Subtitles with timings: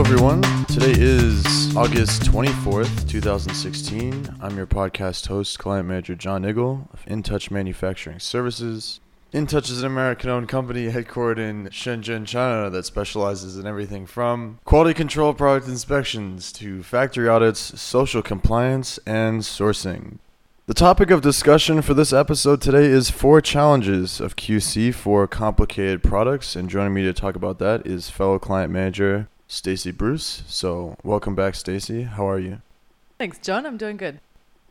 [0.00, 0.40] everyone.
[0.64, 4.34] Today is August 24th, 2016.
[4.40, 9.00] I'm your podcast host, client manager John Niggle of InTouch Manufacturing Services.
[9.34, 14.58] InTouch is an American owned company headquartered in Shenzhen, China that specializes in everything from
[14.64, 20.18] quality control product inspections to factory audits, social compliance, and sourcing.
[20.64, 26.02] The topic of discussion for this episode today is four challenges of QC for complicated
[26.02, 30.44] products, and joining me to talk about that is fellow client manager Stacy Bruce.
[30.46, 32.04] So, welcome back, Stacy.
[32.04, 32.62] How are you?
[33.18, 33.66] Thanks, John.
[33.66, 34.20] I'm doing good.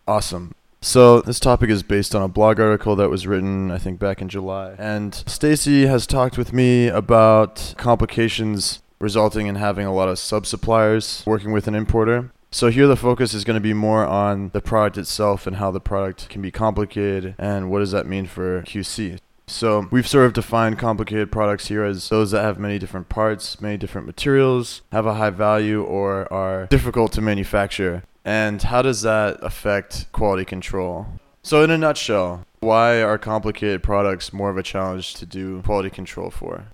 [0.08, 0.56] Awesome.
[0.82, 4.22] So, this topic is based on a blog article that was written, I think, back
[4.22, 4.76] in July.
[4.80, 10.46] And Stacy has talked with me about complications resulting in having a lot of sub
[10.46, 12.32] suppliers working with an importer.
[12.52, 15.72] So here the focus is going to be more on the product itself and how
[15.72, 19.20] the product can be complicated and what does that mean for QC.
[19.50, 23.60] So we've sort of defined complicated products here as those that have many different parts,
[23.60, 28.04] many different materials, have a high value or are difficult to manufacture.
[28.24, 31.08] And how does that affect quality control?
[31.42, 35.90] So in a nutshell, why are complicated products more of a challenge to do quality
[35.90, 36.66] control for?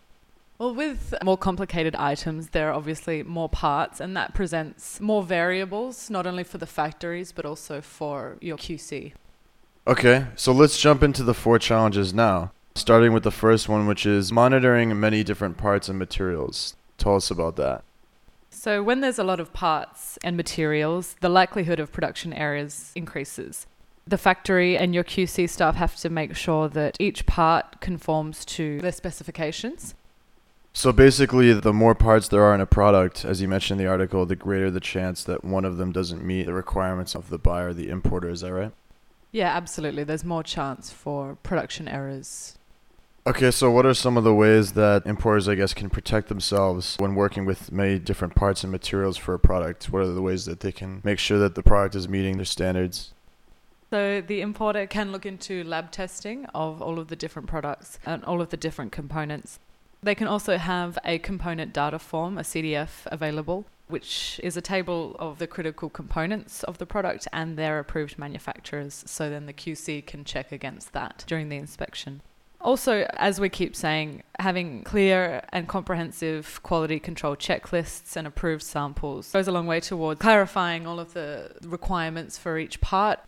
[0.57, 6.09] Well, with more complicated items, there are obviously more parts, and that presents more variables,
[6.09, 9.13] not only for the factories, but also for your QC.
[9.87, 14.05] Okay, so let's jump into the four challenges now, starting with the first one, which
[14.05, 16.75] is monitoring many different parts and materials.
[16.97, 17.83] Tell us about that.
[18.49, 23.67] So, when there's a lot of parts and materials, the likelihood of production errors increases.
[24.07, 28.79] The factory and your QC staff have to make sure that each part conforms to
[28.79, 29.95] their specifications.
[30.73, 33.91] So basically, the more parts there are in a product, as you mentioned in the
[33.91, 37.37] article, the greater the chance that one of them doesn't meet the requirements of the
[37.37, 38.29] buyer, the importer.
[38.29, 38.71] Is that right?
[39.31, 40.03] Yeah, absolutely.
[40.03, 42.57] There's more chance for production errors.
[43.27, 46.95] Okay, so what are some of the ways that importers, I guess, can protect themselves
[46.99, 49.89] when working with many different parts and materials for a product?
[49.89, 52.45] What are the ways that they can make sure that the product is meeting their
[52.45, 53.13] standards?
[53.89, 58.23] So the importer can look into lab testing of all of the different products and
[58.25, 59.57] all of the different components.
[60.03, 65.15] They can also have a component data form, a CDF, available, which is a table
[65.17, 69.03] of the critical components of the product and their approved manufacturers.
[69.07, 72.21] So then the QC can check against that during the inspection.
[72.61, 79.31] Also, as we keep saying, having clear and comprehensive quality control checklists and approved samples
[79.31, 83.19] goes a long way towards clarifying all of the requirements for each part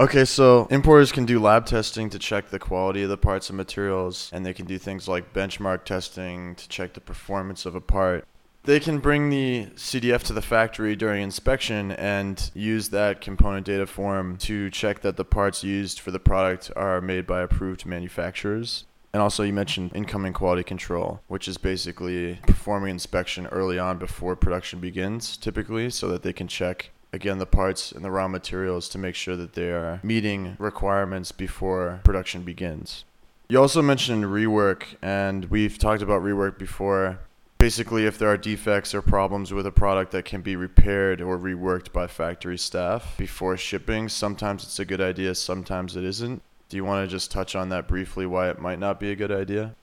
[0.00, 3.56] Okay, so importers can do lab testing to check the quality of the parts and
[3.58, 7.82] materials, and they can do things like benchmark testing to check the performance of a
[7.82, 8.26] part.
[8.64, 13.86] They can bring the CDF to the factory during inspection and use that component data
[13.86, 18.84] form to check that the parts used for the product are made by approved manufacturers.
[19.12, 24.36] And also, you mentioned incoming quality control, which is basically performing inspection early on before
[24.36, 28.88] production begins, typically, so that they can check again the parts and the raw materials
[28.90, 33.04] to make sure that they are meeting requirements before production begins.
[33.48, 37.18] You also mentioned rework, and we've talked about rework before.
[37.60, 41.38] Basically, if there are defects or problems with a product that can be repaired or
[41.38, 46.42] reworked by factory staff before shipping, sometimes it's a good idea, sometimes it isn't.
[46.70, 49.14] Do you want to just touch on that briefly, why it might not be a
[49.14, 49.76] good idea?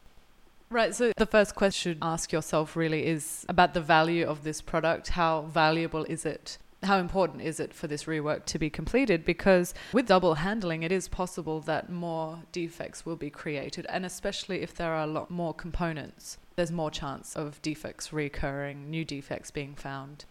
[0.72, 5.10] Right, so the first question ask yourself really is about the value of this product.
[5.10, 9.26] How valuable is it how important is it for this rework to be completed?
[9.26, 14.62] Because with double handling, it is possible that more defects will be created, and especially
[14.62, 19.52] if there are a lot more components, there's more chance of defects recurring, new defects
[19.52, 20.26] being found.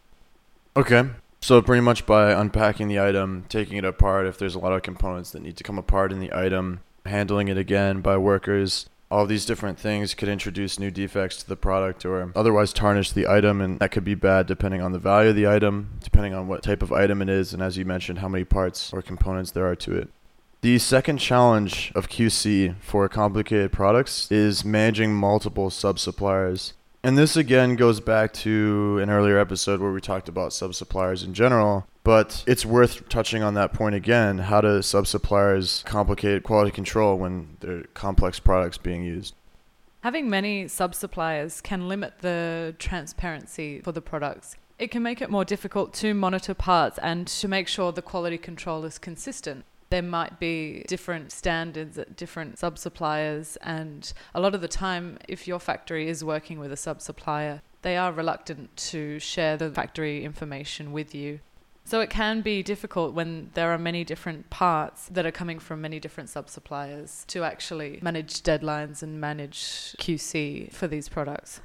[0.77, 1.05] Okay.
[1.41, 4.83] So, pretty much by unpacking the item, taking it apart, if there's a lot of
[4.83, 9.27] components that need to come apart in the item, handling it again by workers, all
[9.27, 13.61] these different things could introduce new defects to the product or otherwise tarnish the item
[13.61, 16.63] and that could be bad depending on the value of the item depending on what
[16.63, 19.67] type of item it is and as you mentioned how many parts or components there
[19.67, 20.09] are to it.
[20.63, 26.73] The second challenge of QC for complicated products is managing multiple sub suppliers
[27.05, 31.23] and this again goes back to an earlier episode where we talked about sub suppliers
[31.23, 34.39] in general but it's worth touching on that point again.
[34.39, 39.35] How do sub suppliers complicate quality control when there are complex products being used?
[40.05, 44.55] Having many sub suppliers can limit the transparency for the products.
[44.79, 48.39] It can make it more difficult to monitor parts and to make sure the quality
[48.39, 49.65] control is consistent.
[49.91, 55.19] There might be different standards at different sub suppliers, and a lot of the time,
[55.27, 59.73] if your factory is working with a sub supplier, they are reluctant to share the
[59.73, 61.41] factory information with you.
[61.87, 65.81] So it can be difficult when there are many different parts that are coming from
[65.81, 71.61] many different sub suppliers to actually manage deadlines and manage QC for these products.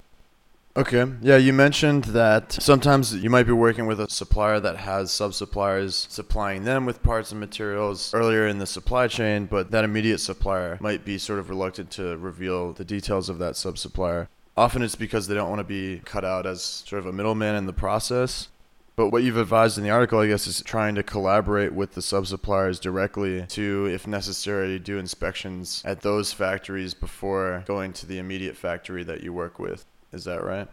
[0.78, 1.06] Okay.
[1.24, 5.34] Yeah, you mentioned that sometimes you might be working with a supplier that has sub
[5.34, 10.20] suppliers supplying them with parts and materials earlier in the supply chain, but that immediate
[10.20, 14.30] supplier might be sort of reluctant to reveal the details of that sub supplier.
[14.56, 17.56] Often it's because they don't want to be cut out as sort of a middleman
[17.56, 18.50] in the process.
[18.96, 22.02] But what you've advised in the article, I guess, is trying to collaborate with the
[22.02, 28.18] sub suppliers directly to, if necessary, do inspections at those factories before going to the
[28.18, 29.86] immediate factory that you work with.
[30.12, 30.68] Is that right?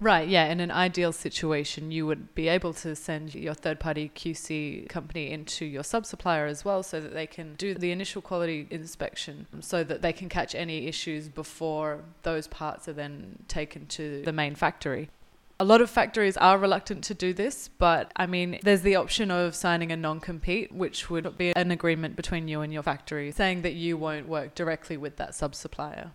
[0.00, 0.46] Right, yeah.
[0.46, 5.30] In an ideal situation, you would be able to send your third party QC company
[5.30, 9.46] into your sub supplier as well so that they can do the initial quality inspection
[9.60, 14.32] so that they can catch any issues before those parts are then taken to the
[14.32, 15.10] main factory.
[15.60, 19.30] A lot of factories are reluctant to do this, but I mean, there's the option
[19.30, 23.30] of signing a non compete, which would be an agreement between you and your factory
[23.30, 26.10] saying that you won't work directly with that sub supplier.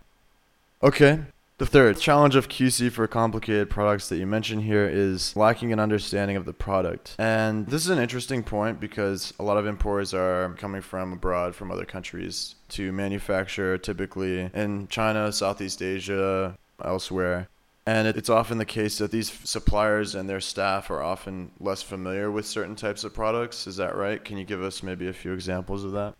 [0.82, 1.20] Okay.
[1.60, 5.78] The third challenge of QC for complicated products that you mentioned here is lacking an
[5.78, 7.16] understanding of the product.
[7.18, 11.54] And this is an interesting point because a lot of importers are coming from abroad,
[11.54, 17.48] from other countries, to manufacture typically in China, Southeast Asia, elsewhere.
[17.90, 22.30] And it's often the case that these suppliers and their staff are often less familiar
[22.30, 23.66] with certain types of products.
[23.66, 24.24] Is that right?
[24.24, 26.14] Can you give us maybe a few examples of that?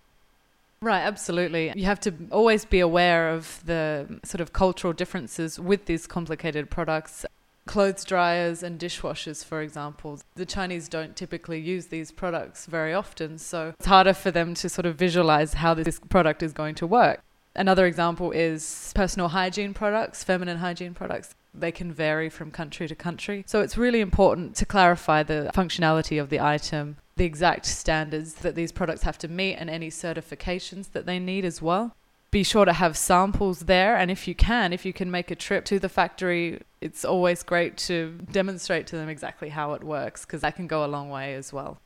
[0.83, 1.73] Right, absolutely.
[1.77, 6.71] You have to always be aware of the sort of cultural differences with these complicated
[6.71, 7.25] products.
[7.67, 10.19] Clothes dryers and dishwashers, for example.
[10.35, 14.69] The Chinese don't typically use these products very often, so it's harder for them to
[14.69, 17.23] sort of visualize how this product is going to work.
[17.55, 21.35] Another example is personal hygiene products, feminine hygiene products.
[21.53, 23.45] They can vary from country to country.
[23.47, 28.55] So it's really important to clarify the functionality of the item, the exact standards that
[28.55, 31.97] these products have to meet, and any certifications that they need as well.
[32.31, 35.35] Be sure to have samples there, and if you can, if you can make a
[35.35, 40.25] trip to the factory, it's always great to demonstrate to them exactly how it works
[40.25, 41.81] because that can go a long way as well.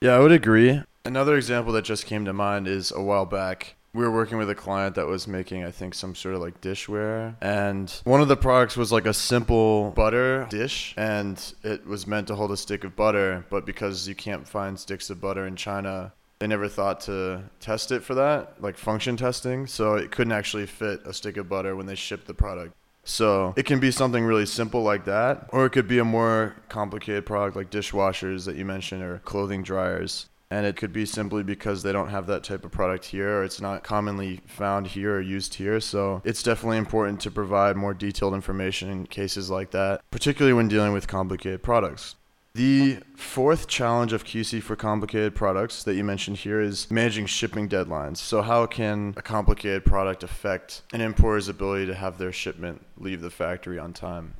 [0.00, 0.82] Yeah, I would agree.
[1.04, 4.48] Another example that just came to mind is a while back we were working with
[4.48, 7.36] a client that was making, I think, some sort of like dishware.
[7.42, 12.28] And one of the products was like a simple butter dish, and it was meant
[12.28, 13.44] to hold a stick of butter.
[13.50, 17.92] But because you can't find sticks of butter in China, they never thought to test
[17.92, 19.66] it for that, like function testing.
[19.66, 22.74] So it couldn't actually fit a stick of butter when they shipped the product.
[23.04, 26.54] So it can be something really simple like that, or it could be a more
[26.68, 31.42] complicated product like dishwashers that you mentioned or clothing dryers and it could be simply
[31.42, 35.16] because they don't have that type of product here or it's not commonly found here
[35.16, 39.70] or used here so it's definitely important to provide more detailed information in cases like
[39.70, 42.16] that particularly when dealing with complicated products
[42.54, 47.66] the fourth challenge of QC for complicated products that you mentioned here is managing shipping
[47.66, 48.18] deadlines.
[48.18, 53.22] So, how can a complicated product affect an importer's ability to have their shipment leave
[53.22, 54.34] the factory on time?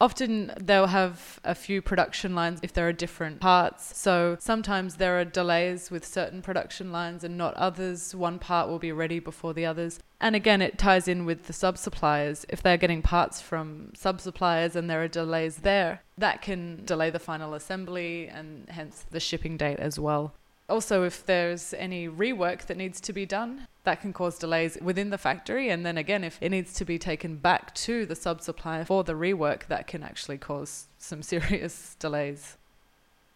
[0.00, 3.96] Often they'll have a few production lines if there are different parts.
[3.96, 8.14] So sometimes there are delays with certain production lines and not others.
[8.14, 10.00] One part will be ready before the others.
[10.20, 12.44] And again, it ties in with the sub suppliers.
[12.48, 17.10] If they're getting parts from sub suppliers and there are delays there, that can delay
[17.10, 20.34] the final assembly and hence the shipping date as well.
[20.68, 25.10] Also, if there's any rework that needs to be done, that can cause delays within
[25.10, 25.68] the factory.
[25.68, 29.04] And then again, if it needs to be taken back to the sub supplier for
[29.04, 32.56] the rework, that can actually cause some serious delays.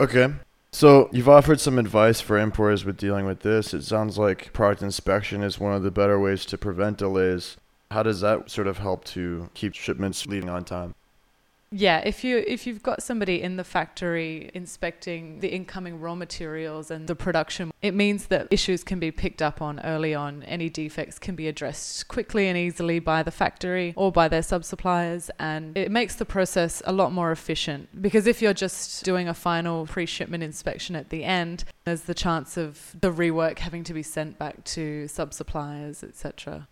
[0.00, 0.32] Okay.
[0.72, 3.72] So, you've offered some advice for importers with dealing with this.
[3.72, 7.56] It sounds like product inspection is one of the better ways to prevent delays.
[7.90, 10.94] How does that sort of help to keep shipments leaving on time?
[11.70, 16.90] Yeah, if you if you've got somebody in the factory inspecting the incoming raw materials
[16.90, 20.42] and the production, it means that issues can be picked up on early on.
[20.44, 25.30] Any defects can be addressed quickly and easily by the factory or by their sub-suppliers
[25.38, 29.34] and it makes the process a lot more efficient because if you're just doing a
[29.34, 34.02] final pre-shipment inspection at the end, there's the chance of the rework having to be
[34.02, 36.66] sent back to sub-suppliers, etc.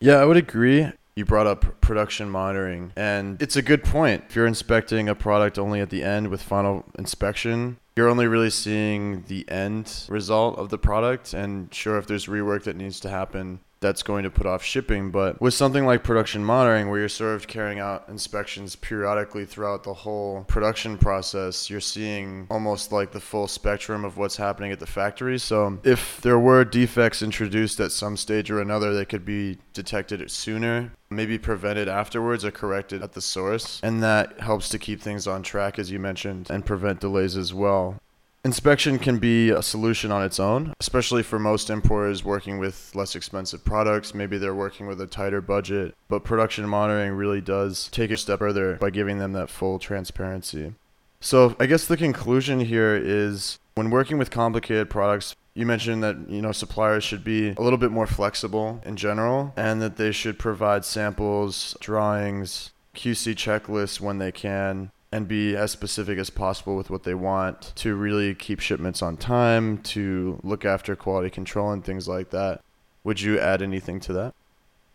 [0.00, 0.90] Yeah, I would agree.
[1.16, 4.24] You brought up production monitoring, and it's a good point.
[4.28, 8.50] If you're inspecting a product only at the end with final inspection, you're only really
[8.50, 11.32] seeing the end result of the product.
[11.32, 15.10] And sure, if there's rework that needs to happen, that's going to put off shipping.
[15.10, 19.84] But with something like production monitoring, where you're sort of carrying out inspections periodically throughout
[19.84, 24.80] the whole production process, you're seeing almost like the full spectrum of what's happening at
[24.80, 25.38] the factory.
[25.38, 30.30] So if there were defects introduced at some stage or another, they could be detected
[30.30, 33.80] sooner, maybe prevented afterwards or corrected at the source.
[33.82, 37.52] And that helps to keep things on track, as you mentioned, and prevent delays as
[37.52, 38.00] well.
[38.46, 43.16] Inspection can be a solution on its own, especially for most importers working with less
[43.16, 44.12] expensive products.
[44.12, 48.40] Maybe they're working with a tighter budget, but production monitoring really does take a step
[48.40, 50.74] further by giving them that full transparency.
[51.20, 56.28] So, I guess the conclusion here is when working with complicated products, you mentioned that
[56.28, 60.12] you know suppliers should be a little bit more flexible in general and that they
[60.12, 66.76] should provide samples, drawings, QC checklists when they can and be as specific as possible
[66.76, 71.70] with what they want to really keep shipments on time, to look after quality control
[71.70, 72.60] and things like that.
[73.04, 74.34] Would you add anything to that?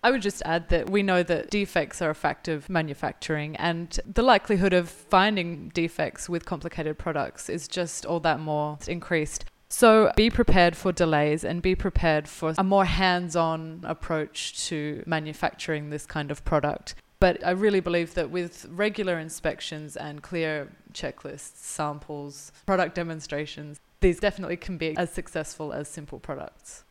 [0.04, 3.98] I would just add that we know that defects are a fact of manufacturing, and
[4.06, 9.46] the likelihood of finding defects with complicated products is just all that more increased.
[9.70, 15.02] So be prepared for delays and be prepared for a more hands on approach to
[15.06, 16.96] manufacturing this kind of product.
[17.20, 24.20] But I really believe that with regular inspections and clear checklists, samples, product demonstrations, these
[24.20, 26.86] definitely can be as successful as simple products.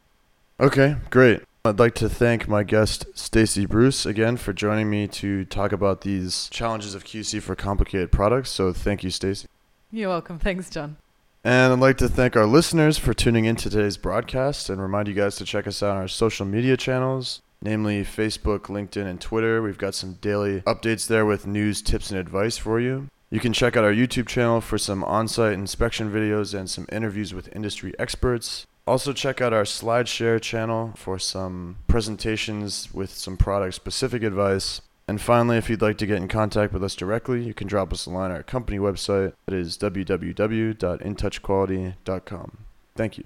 [0.61, 1.43] Okay, great.
[1.65, 6.03] I'd like to thank my guest Stacy Bruce again for joining me to talk about
[6.03, 8.51] these challenges of QC for complicated products.
[8.51, 9.49] So thank you, Stacy.
[9.91, 10.39] You're welcome.
[10.39, 10.97] Thanks, John.
[11.43, 15.09] And I'd like to thank our listeners for tuning in to today's broadcast and remind
[15.09, 19.21] you guys to check us out on our social media channels namely Facebook, LinkedIn, and
[19.21, 19.63] Twitter.
[19.63, 23.07] We've got some daily updates there with news, tips, and advice for you.
[23.31, 26.87] You can check out our YouTube channel for some on site inspection videos and some
[26.91, 28.67] interviews with industry experts.
[28.87, 34.81] Also, check out our SlideShare channel for some presentations with some product specific advice.
[35.07, 37.93] And finally, if you'd like to get in contact with us directly, you can drop
[37.93, 39.35] us a line at our company website.
[39.47, 42.59] That is www.intouchquality.com.
[42.95, 43.25] Thank you.